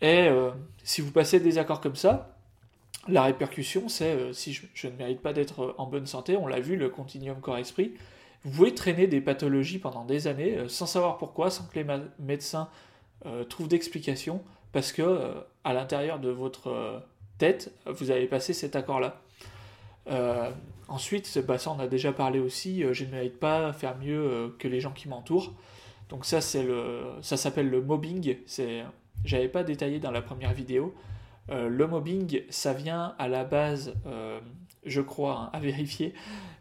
Et 0.00 0.28
euh, 0.28 0.52
si 0.84 1.00
vous 1.00 1.10
passez 1.10 1.40
des 1.40 1.58
accords 1.58 1.80
comme 1.80 1.96
ça, 1.96 2.36
la 3.08 3.24
répercussion, 3.24 3.88
c'est 3.88 4.32
si 4.32 4.52
je, 4.52 4.86
ne 4.86 4.92
mérite 4.92 5.20
pas 5.20 5.32
d'être 5.32 5.74
en 5.76 5.86
bonne 5.86 6.06
santé, 6.06 6.36
on 6.36 6.46
l'a 6.46 6.60
vu, 6.60 6.76
le 6.76 6.88
continuum 6.88 7.40
corps-esprit, 7.40 7.94
vous 8.44 8.52
pouvez 8.52 8.74
traîner 8.74 9.08
des 9.08 9.20
pathologies 9.20 9.80
pendant 9.80 10.04
des 10.04 10.28
années 10.28 10.68
sans 10.68 10.86
savoir 10.86 11.18
pourquoi, 11.18 11.50
sans 11.50 11.64
que 11.64 11.78
les 11.78 11.86
médecins 12.18 12.68
trouvent 13.50 13.68
d'explication, 13.68 14.42
parce 14.72 14.90
que 14.92 15.34
à 15.64 15.74
l'intérieur 15.74 16.18
de 16.18 16.30
votre 16.30 17.02
tête, 17.38 17.72
vous 17.86 18.10
avez 18.10 18.26
passé 18.26 18.52
cet 18.52 18.76
accord-là. 18.76 19.20
Ensuite, 20.88 21.38
bah, 21.46 21.58
ça 21.58 21.70
on 21.70 21.78
a 21.78 21.86
déjà 21.86 22.12
parlé 22.12 22.38
aussi, 22.38 22.84
euh, 22.84 22.92
je 22.92 23.04
ne 23.04 23.10
mérite 23.10 23.38
pas 23.38 23.72
faire 23.72 23.96
mieux 23.96 24.20
euh, 24.20 24.48
que 24.58 24.68
les 24.68 24.80
gens 24.80 24.92
qui 24.92 25.08
m'entourent. 25.08 25.54
Donc 26.10 26.26
ça 26.26 26.40
c'est 26.40 26.62
le, 26.62 27.04
ça 27.22 27.36
s'appelle 27.36 27.70
le 27.70 27.80
mobbing. 27.80 28.36
C'est, 28.46 28.84
j'avais 29.24 29.48
pas 29.48 29.64
détaillé 29.64 29.98
dans 29.98 30.10
la 30.10 30.20
première 30.20 30.52
vidéo. 30.52 30.94
Euh, 31.50 31.68
le 31.68 31.86
mobbing, 31.86 32.42
ça 32.50 32.74
vient 32.74 33.14
à 33.18 33.28
la 33.28 33.44
base, 33.44 33.94
je 34.84 35.00
crois, 35.00 35.38
hein, 35.38 35.50
à 35.54 35.60
vérifier. 35.60 36.12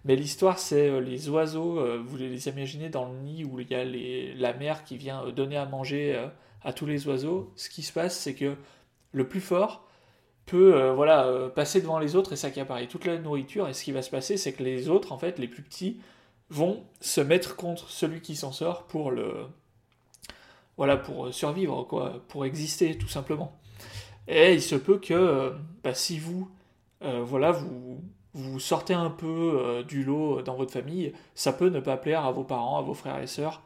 Mais 0.05 0.15
l'histoire 0.15 0.57
c'est 0.57 1.01
les 1.01 1.29
oiseaux. 1.29 1.85
vous 2.03 2.17
les 2.17 2.47
imaginez 2.47 2.89
dans 2.89 3.05
le 3.05 3.15
nid 3.19 3.43
où 3.43 3.59
il 3.59 3.69
y 3.69 3.75
a 3.75 3.83
la 3.83 4.53
mère 4.53 4.85
qui 4.85 4.97
vient 4.97 5.29
donner 5.31 5.57
à 5.57 5.65
manger 5.65 6.17
à 6.63 6.71
tous 6.71 6.85
les 6.85 7.07
oiseaux. 7.07 7.51
Ce 7.57 7.69
qui 7.69 7.83
se 7.83 7.91
passe, 7.91 8.17
c'est 8.17 8.35
que 8.35 8.55
le 9.11 9.27
plus 9.27 9.41
fort 9.41 9.85
peut 10.45 10.75
euh, 10.75 10.93
voilà, 10.93 11.25
euh, 11.25 11.49
passer 11.49 11.81
devant 11.81 11.99
les 11.99 12.15
autres 12.15 12.33
et 12.33 12.35
s'accaparer 12.35 12.87
toute 12.87 13.05
la 13.05 13.17
nourriture. 13.17 13.67
Et 13.67 13.73
ce 13.73 13.83
qui 13.83 13.91
va 13.91 14.01
se 14.01 14.09
passer, 14.09 14.37
c'est 14.37 14.53
que 14.53 14.63
les 14.63 14.89
autres, 14.89 15.11
en 15.11 15.17
fait, 15.17 15.39
les 15.39 15.47
plus 15.47 15.63
petits, 15.63 15.99
vont 16.49 16.83
se 16.99 17.21
mettre 17.21 17.55
contre 17.55 17.89
celui 17.89 18.21
qui 18.21 18.35
s'en 18.35 18.51
sort 18.51 18.83
pour 18.83 19.11
le 19.11 19.33
voilà 20.77 20.97
pour 20.97 21.33
survivre 21.33 21.83
quoi 21.83 22.21
pour 22.27 22.45
exister 22.45 22.97
tout 22.97 23.07
simplement 23.07 23.57
et 24.27 24.53
il 24.53 24.61
se 24.61 24.75
peut 24.75 24.99
que 24.99 25.53
bah, 25.83 25.95
si 25.95 26.19
vous 26.19 26.51
euh, 27.03 27.23
voilà 27.23 27.51
vous 27.51 28.01
vous 28.33 28.59
sortez 28.59 28.93
un 28.93 29.09
peu 29.09 29.83
du 29.87 30.03
lot 30.03 30.41
dans 30.43 30.55
votre 30.55 30.73
famille 30.73 31.13
ça 31.33 31.53
peut 31.53 31.69
ne 31.69 31.79
pas 31.79 31.97
plaire 31.97 32.25
à 32.25 32.31
vos 32.31 32.43
parents 32.43 32.77
à 32.77 32.81
vos 32.81 32.93
frères 32.93 33.21
et 33.21 33.27
sœurs 33.27 33.63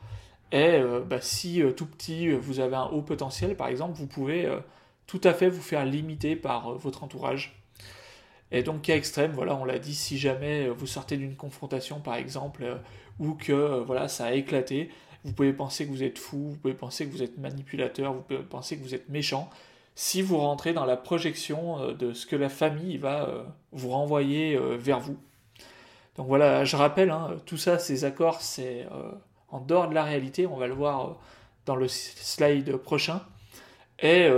et 0.54 0.80
bah, 1.10 1.20
si 1.20 1.62
tout 1.76 1.88
petit 1.88 2.30
vous 2.30 2.60
avez 2.60 2.76
un 2.76 2.86
haut 2.86 3.02
potentiel 3.02 3.58
par 3.58 3.68
exemple 3.68 3.98
vous 3.98 4.08
pouvez 4.08 4.48
tout 5.08 5.22
à 5.24 5.34
fait 5.34 5.50
vous 5.50 5.62
faire 5.62 5.86
limiter 5.86 6.36
par 6.36 6.72
euh, 6.72 6.76
votre 6.76 7.04
entourage. 7.04 7.56
Et 8.52 8.64
donc 8.64 8.84
cas 8.84 8.96
extrême, 8.96 9.32
voilà, 9.32 9.56
on 9.56 9.66
l'a 9.66 9.80
dit, 9.80 9.96
si 9.96 10.18
jamais 10.18 10.68
euh, 10.68 10.72
vous 10.72 10.88
sortez 10.88 11.18
d'une 11.18 11.36
confrontation 11.36 12.00
par 12.00 12.16
exemple, 12.16 12.64
euh, 12.64 12.76
ou 13.20 13.34
que 13.34 13.80
voilà, 13.82 14.08
ça 14.08 14.28
a 14.28 14.32
éclaté, 14.34 14.90
vous 15.24 15.34
pouvez 15.34 15.54
penser 15.54 15.86
que 15.86 15.92
vous 15.92 16.04
êtes 16.04 16.20
fou, 16.20 16.50
vous 16.52 16.58
pouvez 16.58 16.76
penser 16.76 17.08
que 17.08 17.12
vous 17.12 17.24
êtes 17.24 17.38
manipulateur, 17.38 18.14
vous 18.14 18.22
pouvez 18.22 18.40
penser 18.40 18.78
que 18.78 18.84
vous 18.84 18.94
êtes 18.94 19.10
méchant. 19.10 19.50
si 19.96 20.22
vous 20.22 20.38
rentrez 20.38 20.74
dans 20.74 20.86
la 20.86 20.98
projection 20.98 21.94
de 21.94 22.14
ce 22.14 22.28
que 22.28 22.36
la 22.36 22.50
famille 22.50 22.98
va 22.98 23.48
vous 23.72 23.90
renvoyer 23.90 24.56
vers 24.78 25.00
vous. 25.00 25.18
Donc 26.16 26.28
voilà, 26.28 26.66
je 26.66 26.76
rappelle, 26.76 27.10
hein, 27.10 27.32
tout 27.48 27.58
ça, 27.58 27.80
ces 27.80 28.06
accords, 28.06 28.42
c'est 28.42 28.86
en 29.50 29.60
dehors 29.60 29.90
de 29.90 29.96
la 29.96 30.04
réalité, 30.04 30.46
on 30.46 30.58
va 30.58 30.68
le 30.68 30.76
voir 30.76 31.18
dans 31.66 31.76
le 31.76 31.88
slide 31.88 32.78
prochain. 32.78 33.22
Et 34.00 34.30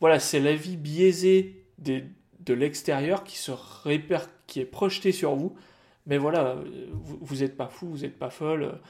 voilà, 0.00 0.20
c'est 0.20 0.40
la 0.40 0.54
vie 0.54 0.76
biaisée 0.76 1.64
de 1.78 2.54
l'extérieur 2.54 3.24
qui 3.24 3.36
se 3.36 3.52
qui 4.46 4.60
est 4.60 4.64
projeté 4.64 5.12
sur 5.12 5.34
vous. 5.34 5.54
Mais 6.06 6.16
voilà, 6.16 6.56
vous 7.02 7.36
n'êtes 7.36 7.56
pas 7.56 7.68
fou, 7.68 7.86
vous 7.88 7.98
n'êtes 7.98 8.18
pas 8.18 8.30
folle. 8.30 8.80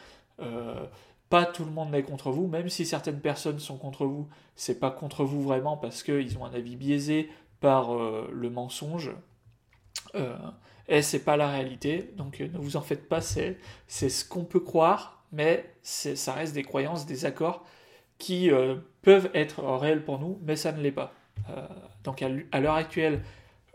Euh, 0.41 0.87
pas 1.29 1.45
tout 1.45 1.65
le 1.65 1.71
monde 1.71 1.91
n'est 1.91 2.03
contre 2.03 2.31
vous, 2.31 2.47
même 2.47 2.69
si 2.69 2.87
certaines 2.87 3.21
personnes 3.21 3.59
sont 3.59 3.77
contre 3.77 4.07
vous, 4.07 4.29
c'est 4.57 4.79
pas 4.79 4.91
contre 4.91 5.25
vous 5.25 5.43
vraiment 5.43 5.77
parce 5.77 6.03
qu'ils 6.03 6.39
ont 6.39 6.45
un 6.45 6.55
avis 6.55 6.77
biaisé 6.77 7.29
par 7.61 7.95
euh, 7.95 8.31
le 8.33 8.49
mensonge. 8.49 9.13
Euh, 10.15 10.37
et 10.87 11.03
c'est 11.03 11.25
pas 11.25 11.37
la 11.37 11.49
réalité, 11.49 12.15
donc 12.17 12.41
ne 12.41 12.57
vous 12.57 12.77
en 12.77 12.81
faites 12.81 13.09
pas, 13.09 13.21
c'est 13.21 13.59
ce 13.87 14.25
qu'on 14.25 14.45
peut 14.45 14.61
croire, 14.61 15.23
mais 15.33 15.71
ça 15.83 16.33
reste 16.33 16.55
des 16.55 16.63
croyances, 16.63 17.05
des 17.05 17.27
accords 17.27 17.67
qui 18.19 18.51
peuvent 19.03 19.31
être 19.35 19.63
réels 19.63 20.05
pour 20.05 20.19
nous, 20.19 20.39
mais 20.43 20.57
ça 20.57 20.73
ne 20.73 20.83
l'est 20.83 20.93
pas. 20.93 21.15
donc 22.05 22.23
à 22.23 22.61
l'heure 22.61 22.75
actuelle, 22.75 23.23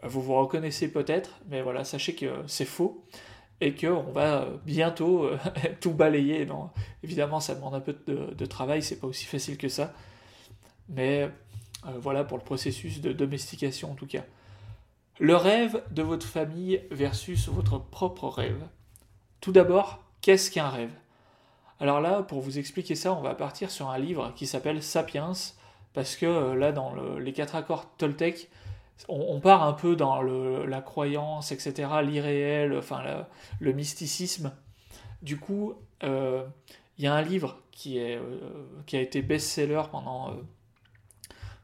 vous 0.04 0.22
vous 0.22 0.36
reconnaissez 0.36 0.92
peut-être, 0.92 1.40
mais 1.50 1.62
voilà, 1.62 1.84
sachez 1.84 2.16
que 2.16 2.28
c'est 2.48 2.66
faux 2.66 3.04
et 3.62 3.74
qu'on 3.74 4.12
va 4.12 4.48
bientôt 4.66 5.24
euh, 5.24 5.38
tout 5.82 5.94
balayer. 5.94 6.48
évidemment, 7.04 7.40
ça 7.40 7.56
demande 7.56 7.76
un 7.76 7.80
peu 7.80 7.96
de, 8.08 8.34
de 8.34 8.46
travail, 8.46 8.84
c'est 8.84 9.00
pas 9.00 9.08
aussi 9.08 9.26
facile 9.26 9.58
que 9.58 9.70
ça, 9.70 9.94
mais 10.90 11.30
euh, 11.86 11.92
voilà 12.00 12.24
pour 12.24 12.38
le 12.38 12.44
processus 12.44 13.02
de 13.02 13.14
domestication 13.14 13.92
en 13.92 13.96
tout 13.96 14.08
cas. 14.08 14.24
Le 15.20 15.36
rêve 15.36 15.82
de 15.92 16.02
votre 16.02 16.26
famille 16.26 16.82
versus 16.92 17.48
votre 17.48 17.78
propre 17.78 18.28
rêve. 18.28 18.62
Tout 19.40 19.52
d'abord, 19.52 20.04
qu'est-ce 20.22 20.52
qu'un 20.52 20.70
rêve? 20.70 20.92
Alors 21.84 22.00
là, 22.00 22.24
pour 22.24 22.40
vous 22.40 22.60
expliquer 22.60 22.96
ça, 22.96 23.14
on 23.14 23.22
va 23.22 23.36
partir 23.36 23.70
sur 23.70 23.90
un 23.90 23.98
livre 23.98 24.32
qui 24.38 24.48
s'appelle 24.48 24.82
Sapiens, 24.82 25.34
parce 25.94 26.16
que 26.16 26.26
euh, 26.26 26.56
là, 26.56 26.72
dans 26.72 26.96
les 27.20 27.34
quatre 27.34 27.56
accords 27.56 27.94
Toltec, 27.98 28.50
on, 29.10 29.42
part 29.42 29.64
un 29.64 29.74
peu 29.74 29.98
dans 29.98 30.22
la 30.22 30.82
croyance, 30.82 31.52
etc., 31.52 31.90
l'irréel, 32.02 32.78
enfin 32.78 33.04
le 33.60 33.74
mysticisme. 33.74 34.54
Du 35.22 35.38
coup, 35.38 35.74
euh, 36.06 36.46
il 36.98 37.04
y 37.04 37.08
a 37.08 37.14
un 37.14 37.22
livre 37.22 37.60
euh, 37.88 38.40
qui 38.86 38.96
a 38.96 39.02
été 39.02 39.22
best-seller 39.22 39.82
pendant, 39.92 40.30
euh, 40.30 40.34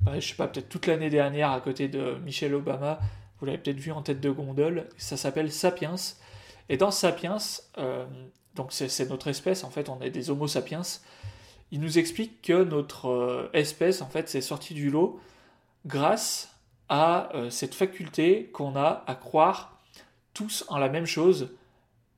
bah, 0.02 0.20
je 0.20 0.28
sais 0.28 0.36
pas, 0.36 0.50
peut-être 0.50 0.68
toute 0.68 0.86
l'année 0.86 1.10
dernière 1.10 1.52
à 1.52 1.62
côté 1.62 1.88
de 1.88 2.18
Michelle 2.26 2.56
Obama. 2.56 3.00
Vous 3.40 3.46
l'avez 3.46 3.58
peut-être 3.58 3.80
vu 3.80 3.94
en 3.94 4.02
tête 4.02 4.20
de 4.20 4.30
gondole. 4.30 4.90
Ça 4.98 5.16
s'appelle 5.16 5.50
Sapiens. 5.50 5.96
Et 6.68 6.76
dans 6.76 6.92
Sapiens, 6.92 7.38
donc 8.56 8.72
c'est 8.72 9.10
notre 9.10 9.27
espèce, 9.27 9.63
en 9.63 9.70
fait, 9.70 9.89
on 9.89 10.01
est 10.01 10.10
des 10.10 10.29
Homo 10.29 10.48
sapiens. 10.48 10.82
Il 11.72 11.79
nous 11.79 12.00
explique 12.00 12.41
que 12.41 12.63
notre 12.63 13.50
espèce, 13.53 14.01
en 14.01 14.08
fait, 14.08 14.27
s'est 14.27 14.41
sortie 14.41 14.74
du 14.74 14.89
lot 14.89 15.20
grâce 15.86 16.60
à 16.89 17.34
euh, 17.36 17.50
cette 17.50 17.75
faculté 17.75 18.50
qu'on 18.51 18.75
a 18.75 19.03
à 19.08 19.15
croire 19.15 19.79
tous 20.34 20.65
en 20.68 20.77
la 20.77 20.89
même 20.89 21.06
chose, 21.06 21.56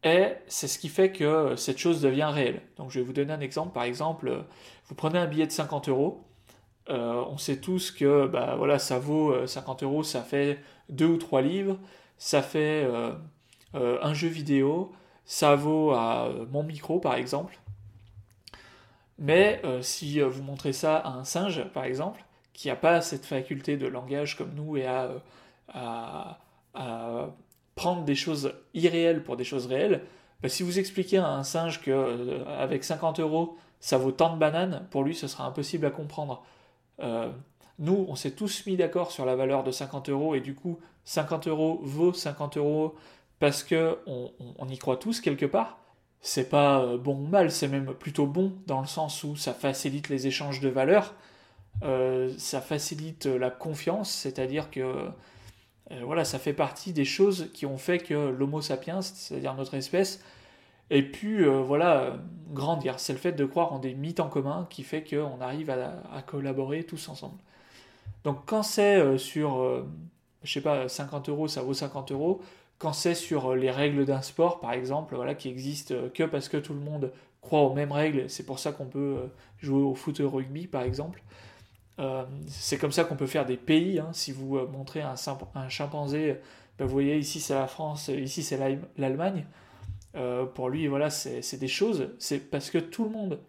et 0.04 0.34
c'est 0.48 0.68
ce 0.68 0.80
qui 0.80 0.90
fait 0.90 1.12
que 1.12 1.24
euh, 1.24 1.56
cette 1.56 1.78
chose 1.78 2.02
devient 2.02 2.30
réelle. 2.34 2.62
Donc 2.78 2.90
je 2.90 3.00
vais 3.00 3.06
vous 3.06 3.14
donner 3.14 3.34
un 3.34 3.40
exemple. 3.40 3.74
Par 3.74 3.84
exemple, 3.84 4.30
euh, 4.30 4.42
vous 4.88 4.96
prenez 4.96 5.20
un 5.20 5.28
billet 5.28 5.46
de 5.46 5.52
50 5.52 5.90
euros. 5.90 6.24
on 6.88 7.38
sait 7.38 7.58
tous 7.58 7.92
que 7.92 8.28
bah, 8.28 8.56
voilà, 8.58 8.80
ça 8.80 9.00
vaut 9.00 9.48
50 9.48 9.84
euros, 9.84 10.04
ça 10.04 10.22
fait 10.24 10.60
deux 10.90 11.06
ou 11.06 11.18
trois 11.18 11.42
livres, 11.42 11.78
ça 12.18 12.42
fait 12.42 12.86
un 13.74 14.14
jeu 14.14 14.28
vidéo, 14.28 14.92
ça 15.26 15.56
vaut 15.56 15.92
à 15.92 16.30
mon 16.52 16.64
micro 16.64 17.00
par 17.00 17.16
exemple. 17.16 17.58
Mais 19.20 19.62
si 19.82 20.20
vous 20.20 20.42
montrez 20.42 20.74
ça 20.74 20.98
à 20.98 21.10
un 21.10 21.24
singe 21.24 21.64
par 21.74 21.84
exemple, 21.84 22.24
qui 22.54 22.68
n'a 22.68 22.76
pas 22.76 23.02
cette 23.02 23.26
faculté 23.26 23.78
de 23.78 23.88
langage 23.88 24.36
comme 24.36 24.54
nous 24.56 24.78
et 24.78 24.88
à, 24.88 26.40
prendre 27.76 28.04
des 28.04 28.16
choses 28.16 28.54
irréelles 28.74 29.24
pour 29.24 29.38
des 29.38 29.44
choses 29.44 29.68
réelles, 29.68 30.04
bah, 30.42 30.50
si 30.50 30.64
vous 30.64 30.80
expliquez 30.80 31.18
à 31.18 31.30
un 31.30 31.44
singe 31.44 31.82
que 31.82 31.92
euh, 31.92 32.44
avec 32.60 32.84
50 32.84 33.20
euros 33.20 33.58
ça 33.80 33.98
vaut 33.98 34.12
tant 34.12 34.34
de 34.34 34.40
bananes, 34.40 34.88
pour 34.92 35.04
lui 35.04 35.16
ce 35.16 35.28
sera 35.28 35.46
impossible 35.46 35.86
à 35.86 35.90
comprendre. 35.90 36.44
Euh, 37.00 37.32
nous, 37.80 38.06
on 38.08 38.16
s'est 38.16 38.32
tous 38.32 38.66
mis 38.68 38.78
d'accord 38.78 39.12
sur 39.12 39.26
la 39.26 39.36
valeur 39.36 39.64
de 39.64 39.72
50 39.72 40.10
euros 40.10 40.36
et 40.36 40.40
du 40.40 40.54
coup 40.54 40.80
50 41.06 41.48
euros 41.48 41.80
vaut 41.82 42.14
50 42.14 42.58
euros 42.58 42.96
parce 43.42 43.64
que 43.64 44.00
on, 44.08 44.68
y 44.70 44.78
croit 44.78 44.96
tous 44.96 45.20
quelque 45.20 45.46
part. 45.46 45.80
C'est 46.22 46.50
pas 46.50 46.82
euh, 46.82 46.98
bon 46.98 47.18
ou 47.18 47.28
mal, 47.28 47.52
c'est 47.52 47.68
même 47.68 47.94
plutôt 47.94 48.28
bon 48.28 48.54
dans 48.68 48.80
le 48.80 48.88
sens 48.88 49.26
où 49.26 49.36
ça 49.36 49.54
facilite 49.54 50.08
les 50.08 50.28
échanges 50.28 50.62
de 50.62 50.70
valeurs 50.70 51.14
euh, 51.84 52.32
ça 52.38 52.62
facilite 52.62 53.26
la 53.26 53.50
confiance, 53.50 54.12
c'est-à-dire 54.12 54.70
que 54.70 54.82
euh, 55.92 56.02
voilà, 56.04 56.26
ça 56.26 56.38
fait 56.38 56.54
partie 56.54 56.94
des 56.94 57.06
choses 57.06 57.50
qui 57.54 57.66
ont 57.66 57.78
fait 57.78 57.98
que 57.98 58.14
l'Homo 58.14 58.62
sapiens, 58.62 59.02
c'est-à-dire 59.02 59.56
notre 59.56 59.74
espèce, 59.74 60.24
ait 60.92 61.02
pu 61.02 61.46
euh, 61.46 61.62
voilà, 61.62 62.18
grandir. 62.52 63.00
C'est 63.00 63.14
le 63.14 63.20
fait 63.20 63.32
de 63.32 63.46
croire 63.46 63.74
en 63.74 63.80
des 63.80 63.96
mythes 63.96 64.20
en 64.20 64.30
commun 64.30 64.68
qui 64.70 64.84
fait 64.84 65.04
qu'on 65.04 65.42
arrive 65.42 65.72
à, 65.72 66.22
collaborer 66.22 66.84
tous 66.84 67.10
ensemble. 67.10 67.38
Donc 68.24 68.46
quand 68.46 68.62
c'est 68.62 69.18
sur, 69.18 69.84
je 70.44 70.52
sais 70.52 70.62
pas, 70.62 70.88
50 70.88 71.30
euros, 71.30 71.48
ça 71.48 71.64
vaut 71.64 71.74
50 71.74 72.12
euros. 72.12 72.42
Quand 72.82 72.94
c'est 72.94 73.14
sur 73.14 73.54
les 73.56 73.70
règles 73.70 74.06
d'un 74.06 74.24
sport, 74.24 74.60
par 74.60 74.74
exemple, 74.74 75.16
voilà, 75.16 75.36
qui 75.36 75.50
existe 75.50 76.12
que 76.14 76.24
parce 76.24 76.50
que 76.50 76.58
tout 76.58 76.74
le 76.74 76.80
monde 76.80 77.12
croit 77.42 77.62
aux 77.62 77.74
mêmes 77.74 77.92
règles, 77.92 78.28
c'est 78.28 78.44
pour 78.46 78.58
ça 78.58 78.72
qu'on 78.72 78.86
peut 78.86 79.18
jouer 79.60 79.84
au 79.84 79.94
foot 79.94 80.20
rugby, 80.20 80.66
par 80.66 80.82
exemple. 80.82 81.22
Euh, 82.00 82.24
c'est 82.48 82.78
comme 82.78 82.92
ça 82.92 83.04
qu'on 83.04 83.16
peut 83.16 83.28
faire 83.28 83.46
des 83.46 83.58
pays. 83.58 84.00
Hein. 84.00 84.10
Si 84.14 84.32
vous 84.32 84.58
euh, 84.58 84.68
montrez 84.68 85.02
un, 85.02 85.16
chimpanzé, 85.70 86.38
ben, 86.78 86.86
vous 86.86 86.92
voyez 86.92 87.18
ici 87.18 87.40
c'est 87.40 87.54
la 87.54 87.68
France, 87.68 88.08
ici 88.08 88.44
c'est 88.44 88.58
l'Allemagne. 88.98 89.46
Euh, 90.16 90.46
pour 90.46 90.70
lui, 90.70 90.88
voilà, 90.88 91.10
c'est 91.10 91.58
des 91.60 91.68
choses. 91.68 92.10
C'est 92.18 92.40
parce 92.40 92.70
que 92.72 92.80
tout 92.80 93.04
le 93.04 93.12
monde 93.12 93.40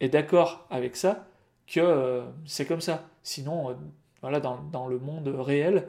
est 0.00 0.08
d'accord 0.08 0.66
avec 0.70 0.96
ça 0.96 1.26
que 1.66 2.22
c'est 2.46 2.66
comme 2.66 2.80
ça. 2.80 3.08
Sinon, 3.22 3.76
voilà, 4.20 4.40
dans, 4.40 4.86
le 4.86 4.98
monde 4.98 5.28
réel, 5.28 5.88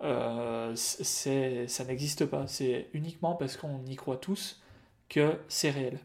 ça 0.00 1.84
n'existe 1.86 2.26
pas. 2.26 2.46
C'est 2.46 2.88
uniquement 2.92 3.34
parce 3.34 3.56
qu'on 3.56 3.84
y 3.86 3.96
croit 3.96 4.16
tous 4.16 4.60
que 5.08 5.38
c'est 5.48 5.70
réel. 5.70 5.98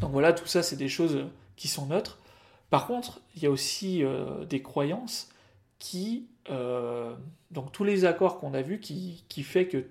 Donc 0.00 0.12
voilà, 0.12 0.32
tout 0.32 0.46
ça, 0.46 0.62
c'est 0.62 0.76
des 0.76 0.88
choses 0.88 1.26
qui 1.56 1.68
sont 1.68 1.86
neutres. 1.86 2.18
Par 2.70 2.86
contre, 2.86 3.20
il 3.34 3.42
y 3.42 3.46
a 3.46 3.50
aussi 3.50 4.04
euh, 4.04 4.44
des 4.44 4.62
croyances 4.62 5.30
qui, 5.78 6.28
euh, 6.50 7.14
donc 7.50 7.72
tous 7.72 7.84
les 7.84 8.04
accords 8.04 8.38
qu'on 8.38 8.54
a 8.54 8.62
vus, 8.62 8.80
qui, 8.80 9.24
qui 9.28 9.42
fait 9.42 9.66
que 9.66 9.86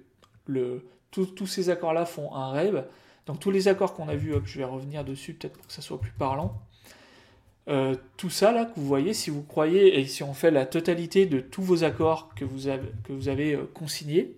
le, 0.46 0.86
tous 1.12 1.48
ces 1.48 1.70
accords-là 1.70 2.06
font 2.06 2.34
un 2.36 2.52
rêve. 2.52 2.86
Donc 3.26 3.40
tous 3.40 3.52
les 3.52 3.68
accords 3.68 3.94
qu'on 3.94 4.08
a 4.08 4.16
vus, 4.16 4.36
je 4.46 4.58
vais 4.60 4.64
revenir 4.64 5.04
dessus 5.04 5.34
peut-être 5.34 5.58
pour 5.58 5.68
que 5.68 5.74
ça 5.74 5.82
soit 5.82 6.00
plus 6.00 6.12
parlant. 6.12 6.62
Euh, 7.68 7.96
tout 8.16 8.30
ça 8.30 8.52
là 8.52 8.66
que 8.66 8.80
vous 8.80 8.86
voyez, 8.86 9.14
si 9.14 9.30
vous 9.30 9.44
croyez 9.44 10.00
et 10.00 10.06
si 10.06 10.24
on 10.24 10.34
fait 10.34 10.52
la 10.52 10.66
totalité 10.66 11.26
de 11.26 11.40
tous 11.40 11.62
vos 11.62 11.84
accords 11.84 12.34
que 12.36 12.46
vous 12.46 12.68
avez, 12.68 12.90
que 13.04 13.12
vous 13.12 13.28
avez 13.28 13.60
consignés, 13.74 14.36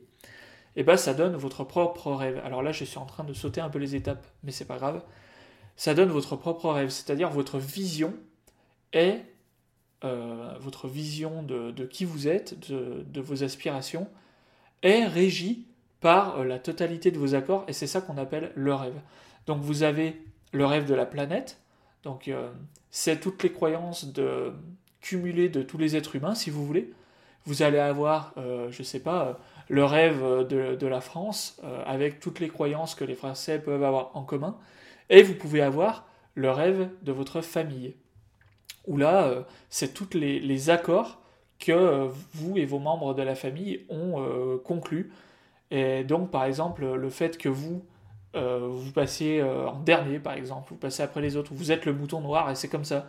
et 0.75 0.81
eh 0.81 0.83
ben 0.83 0.97
ça 0.97 1.13
donne 1.13 1.35
votre 1.35 1.63
propre 1.63 2.11
rêve. 2.11 2.41
Alors 2.45 2.63
là, 2.63 2.71
je 2.71 2.85
suis 2.85 2.97
en 2.97 3.05
train 3.05 3.23
de 3.23 3.33
sauter 3.33 3.59
un 3.59 3.69
peu 3.69 3.79
les 3.79 3.95
étapes, 3.95 4.25
mais 4.43 4.51
c'est 4.51 4.65
pas 4.65 4.77
grave. 4.77 5.03
Ça 5.75 5.93
donne 5.93 6.09
votre 6.09 6.35
propre 6.35 6.69
rêve, 6.69 6.89
c'est-à-dire 6.89 7.29
votre 7.29 7.57
vision 7.57 8.13
est 8.93 9.23
euh, 10.05 10.53
votre 10.61 10.87
vision 10.87 11.43
de, 11.43 11.85
qui 11.85 12.05
vous 12.05 12.29
êtes, 12.29 12.57
de, 12.71 13.19
vos 13.19 13.43
aspirations, 13.43 14.07
est 14.81 15.05
régie 15.05 15.67
par 15.99 16.39
euh, 16.39 16.45
la 16.45 16.57
totalité 16.57 17.11
de 17.11 17.17
vos 17.17 17.35
accords, 17.35 17.65
et 17.67 17.73
c'est 17.73 17.87
ça 17.87 17.99
qu'on 17.99 18.17
appelle 18.17 18.53
le 18.55 18.73
rêve. 18.73 18.95
Donc 19.45 19.59
vous 19.61 19.83
avez 19.83 20.21
le 20.53 20.65
rêve 20.65 20.85
de 20.85 20.93
la 20.93 21.05
planète, 21.05 21.59
donc 22.03 22.29
euh, 22.29 22.49
c'est 22.91 23.19
toutes 23.19 23.43
les 23.43 23.51
croyances 23.51 24.05
de, 24.05 24.53
cumulées 25.01 25.49
de 25.49 25.61
tous 25.61 25.77
les 25.77 25.95
êtres 25.95 26.15
humains, 26.15 26.35
si 26.35 26.49
vous 26.49 26.65
voulez. 26.65 26.93
Vous 27.45 27.63
allez 27.63 27.79
avoir, 27.79 28.33
je 28.35 28.77
ne 28.77 28.83
sais 28.83 28.99
pas, 28.99 29.39
le 29.69 29.83
rêve 29.85 30.21
de, 30.47 30.75
de 30.75 30.87
la 30.87 31.01
France, 31.01 31.59
avec 31.85 32.19
toutes 32.19 32.39
les 32.39 32.49
croyances 32.49 32.95
que 32.95 33.05
les 33.05 33.15
Français 33.15 33.59
peuvent 33.59 33.83
avoir 33.83 34.15
en 34.15 34.23
commun, 34.23 34.57
et 35.09 35.23
vous 35.23 35.33
pouvez 35.33 35.61
avoir 35.61 36.05
le 36.35 36.51
rêve 36.51 36.89
de 37.01 37.11
votre 37.11 37.41
famille 37.41 37.95
où 38.89 38.97
là, 38.97 39.27
euh, 39.27 39.43
c'est 39.69 39.93
tous 39.93 40.17
les, 40.17 40.69
accords 40.69 41.19
que 41.59 41.71
euh, 41.71 42.07
vous 42.33 42.57
et 42.57 42.65
vos 42.65 42.79
membres 42.79 43.13
de 43.13 43.21
la 43.21 43.35
famille 43.35 43.85
ont 43.89 44.21
euh, 44.21 44.57
conclus. 44.57 45.11
Et 45.71 46.03
donc, 46.03 46.31
par 46.31 46.45
exemple, 46.45 46.85
le 46.85 47.09
fait 47.09 47.37
que 47.37 47.49
vous, 47.49 47.85
vous 48.33 48.91
passiez 48.93 49.41
en 49.41 49.79
dernier, 49.79 50.19
par 50.19 50.33
exemple, 50.33 50.69
vous 50.69 50.77
passez 50.77 51.03
après 51.03 51.21
les 51.21 51.35
autres, 51.35 51.53
vous 51.53 51.71
êtes 51.71 51.85
le 51.85 51.93
mouton 51.93 52.21
noir 52.21 52.49
et 52.49 52.55
c'est 52.55 52.67
comme 52.67 52.85
ça. 52.85 53.07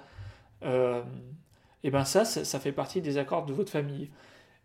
et 0.63 1.91
ben 1.91 2.05
ça, 2.05 2.25
ça, 2.25 2.61
fait 2.61 2.73
partie 2.73 3.01
des 3.01 3.19
accords 3.19 3.47
de 3.47 3.53
votre 3.53 3.71
famille. 3.71 4.11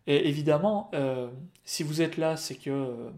Et 0.06 0.28
évidemment, 0.28 0.90
euh, 0.94 1.28
si 1.64 1.82
vous 1.82 2.00
êtes 2.00 2.16
là, 2.16 2.36
c'est 2.36 2.54
que 2.54 3.10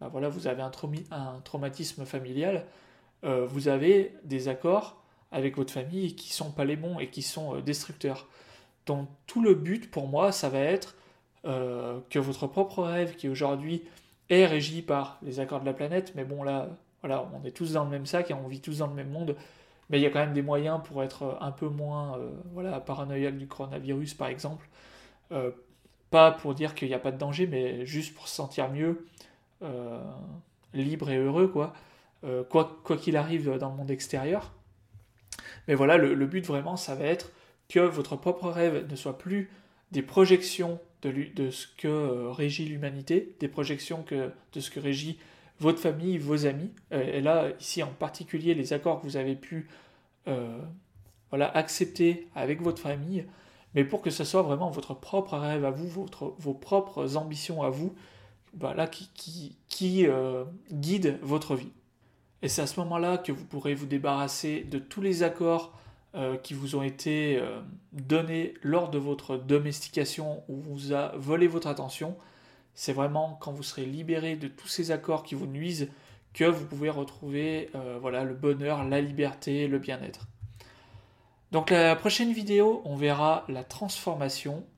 ben 0.00 0.08
voilà, 0.08 0.28
vous 0.28 0.46
avez 0.46 0.62
un, 0.62 0.70
un 1.10 1.40
traumatisme 1.42 2.04
familial, 2.04 2.66
euh, 3.24 3.46
vous 3.46 3.68
avez 3.68 4.14
des 4.24 4.48
accords 4.48 5.02
avec 5.32 5.56
votre 5.56 5.72
famille 5.72 6.14
qui 6.14 6.32
sont 6.32 6.50
pas 6.52 6.64
les 6.64 6.76
bons 6.76 6.98
et 6.98 7.08
qui 7.10 7.22
sont 7.22 7.60
destructeurs. 7.60 8.28
Donc 8.86 9.08
tout 9.26 9.42
le 9.42 9.54
but 9.54 9.90
pour 9.90 10.06
moi, 10.08 10.32
ça 10.32 10.48
va 10.48 10.60
être 10.60 10.96
que 12.10 12.18
votre 12.18 12.48
propre 12.48 12.82
rêve, 12.82 13.14
qui 13.14 13.28
aujourd'hui 13.28 13.84
est 14.30 14.46
régi 14.46 14.82
par 14.82 15.20
les 15.22 15.38
accords 15.38 15.60
de 15.60 15.66
la 15.66 15.72
planète, 15.72 16.12
mais 16.16 16.24
bon 16.24 16.42
là, 16.42 16.70
on 17.10 17.44
est 17.44 17.52
tous 17.52 17.72
dans 17.72 17.84
le 17.84 17.90
même 17.90 18.06
sac 18.06 18.30
et 18.30 18.34
on 18.34 18.48
vit 18.48 18.60
tous 18.60 18.78
dans 18.78 18.86
le 18.86 18.94
même 18.94 19.10
monde, 19.10 19.36
mais 19.90 19.98
il 19.98 20.02
y 20.02 20.06
a 20.06 20.10
quand 20.10 20.18
même 20.18 20.32
des 20.32 20.42
moyens 20.42 20.80
pour 20.84 21.02
être 21.02 21.38
un 21.40 21.52
peu 21.52 21.68
moins 21.68 22.18
euh, 22.18 22.30
voilà, 22.52 22.80
paranoïaque 22.80 23.38
du 23.38 23.46
coronavirus, 23.46 24.14
par 24.14 24.28
exemple. 24.28 24.68
Euh, 25.32 25.50
pas 26.10 26.32
pour 26.32 26.54
dire 26.54 26.74
qu'il 26.74 26.88
n'y 26.88 26.94
a 26.94 26.98
pas 26.98 27.12
de 27.12 27.18
danger, 27.18 27.46
mais 27.46 27.86
juste 27.86 28.14
pour 28.14 28.28
se 28.28 28.34
sentir 28.34 28.70
mieux, 28.70 29.06
euh, 29.62 30.00
libre 30.72 31.10
et 31.10 31.16
heureux, 31.16 31.48
quoi. 31.48 31.72
quoi 32.50 32.96
qu'il 33.00 33.16
arrive 33.16 33.58
dans 33.58 33.70
le 33.70 33.76
monde 33.76 33.90
extérieur. 33.90 34.52
Mais 35.68 35.74
voilà, 35.74 35.96
le, 35.96 36.26
but 36.26 36.44
vraiment, 36.46 36.76
ça 36.76 36.94
va 36.94 37.04
être 37.04 37.32
que 37.68 37.80
votre 37.80 38.16
propre 38.16 38.48
rêve 38.48 38.86
ne 38.88 38.96
soit 38.96 39.18
plus 39.18 39.50
des 39.90 40.02
projections 40.02 40.78
de, 41.02 41.12
de 41.34 41.50
ce 41.50 41.66
que 41.66 42.28
régit 42.28 42.66
l'humanité, 42.66 43.34
des 43.40 43.48
projections 43.48 44.02
que, 44.02 44.30
de 44.52 44.60
ce 44.60 44.70
que 44.70 44.80
régit 44.80 45.18
votre 45.60 45.78
famille, 45.78 46.18
vos 46.18 46.46
amis. 46.46 46.70
Euh, 46.92 47.02
et 47.02 47.20
là, 47.20 47.48
ici 47.60 47.82
en 47.82 47.90
particulier, 47.90 48.54
les 48.54 48.72
accords 48.72 49.00
que 49.00 49.06
vous 49.06 49.16
avez 49.16 49.34
pu 49.34 49.68
euh, 50.28 50.58
voilà, 51.30 51.48
accepter 51.56 52.28
avec 52.34 52.62
votre 52.62 52.80
famille, 52.80 53.26
mais 53.74 53.84
pour 53.84 54.02
que 54.02 54.10
ce 54.10 54.24
soit 54.24 54.42
vraiment 54.42 54.70
votre 54.70 54.94
propre 54.94 55.36
rêve 55.36 55.64
à 55.64 55.70
vous, 55.70 55.88
votre, 55.88 56.34
vos 56.38 56.54
propres 56.54 57.16
ambitions 57.16 57.62
à 57.62 57.70
vous, 57.70 57.94
voilà, 58.58 58.86
qui, 58.86 59.10
qui, 59.14 59.56
qui 59.68 60.06
euh, 60.06 60.44
guident 60.72 61.18
votre 61.22 61.54
vie. 61.54 61.72
Et 62.42 62.48
c'est 62.48 62.62
à 62.62 62.66
ce 62.66 62.80
moment-là 62.80 63.18
que 63.18 63.32
vous 63.32 63.44
pourrez 63.44 63.74
vous 63.74 63.86
débarrasser 63.86 64.62
de 64.62 64.78
tous 64.78 65.00
les 65.00 65.22
accords 65.22 65.72
qui 66.42 66.54
vous 66.54 66.76
ont 66.76 66.82
été 66.82 67.42
donnés 67.92 68.54
lors 68.62 68.88
de 68.88 68.96
votre 68.96 69.36
domestication 69.36 70.42
où 70.48 70.56
vous 70.56 70.94
a 70.94 71.12
volé 71.16 71.46
votre 71.46 71.66
attention 71.66 72.16
c'est 72.76 72.92
vraiment 72.92 73.36
quand 73.40 73.50
vous 73.50 73.64
serez 73.64 73.86
libéré 73.86 74.36
de 74.36 74.46
tous 74.46 74.68
ces 74.68 74.92
accords 74.92 75.24
qui 75.24 75.34
vous 75.34 75.46
nuisent 75.46 75.88
que 76.34 76.44
vous 76.44 76.66
pouvez 76.66 76.90
retrouver 76.90 77.70
euh, 77.74 77.98
voilà, 78.00 78.22
le 78.22 78.34
bonheur, 78.34 78.84
la 78.84 79.00
liberté, 79.00 79.66
le 79.66 79.78
bien-être. 79.78 80.28
Donc 81.50 81.70
la 81.70 81.96
prochaine 81.96 82.32
vidéo, 82.32 82.82
on 82.84 82.94
verra 82.94 83.44
la 83.48 83.64
transformation 83.64 84.66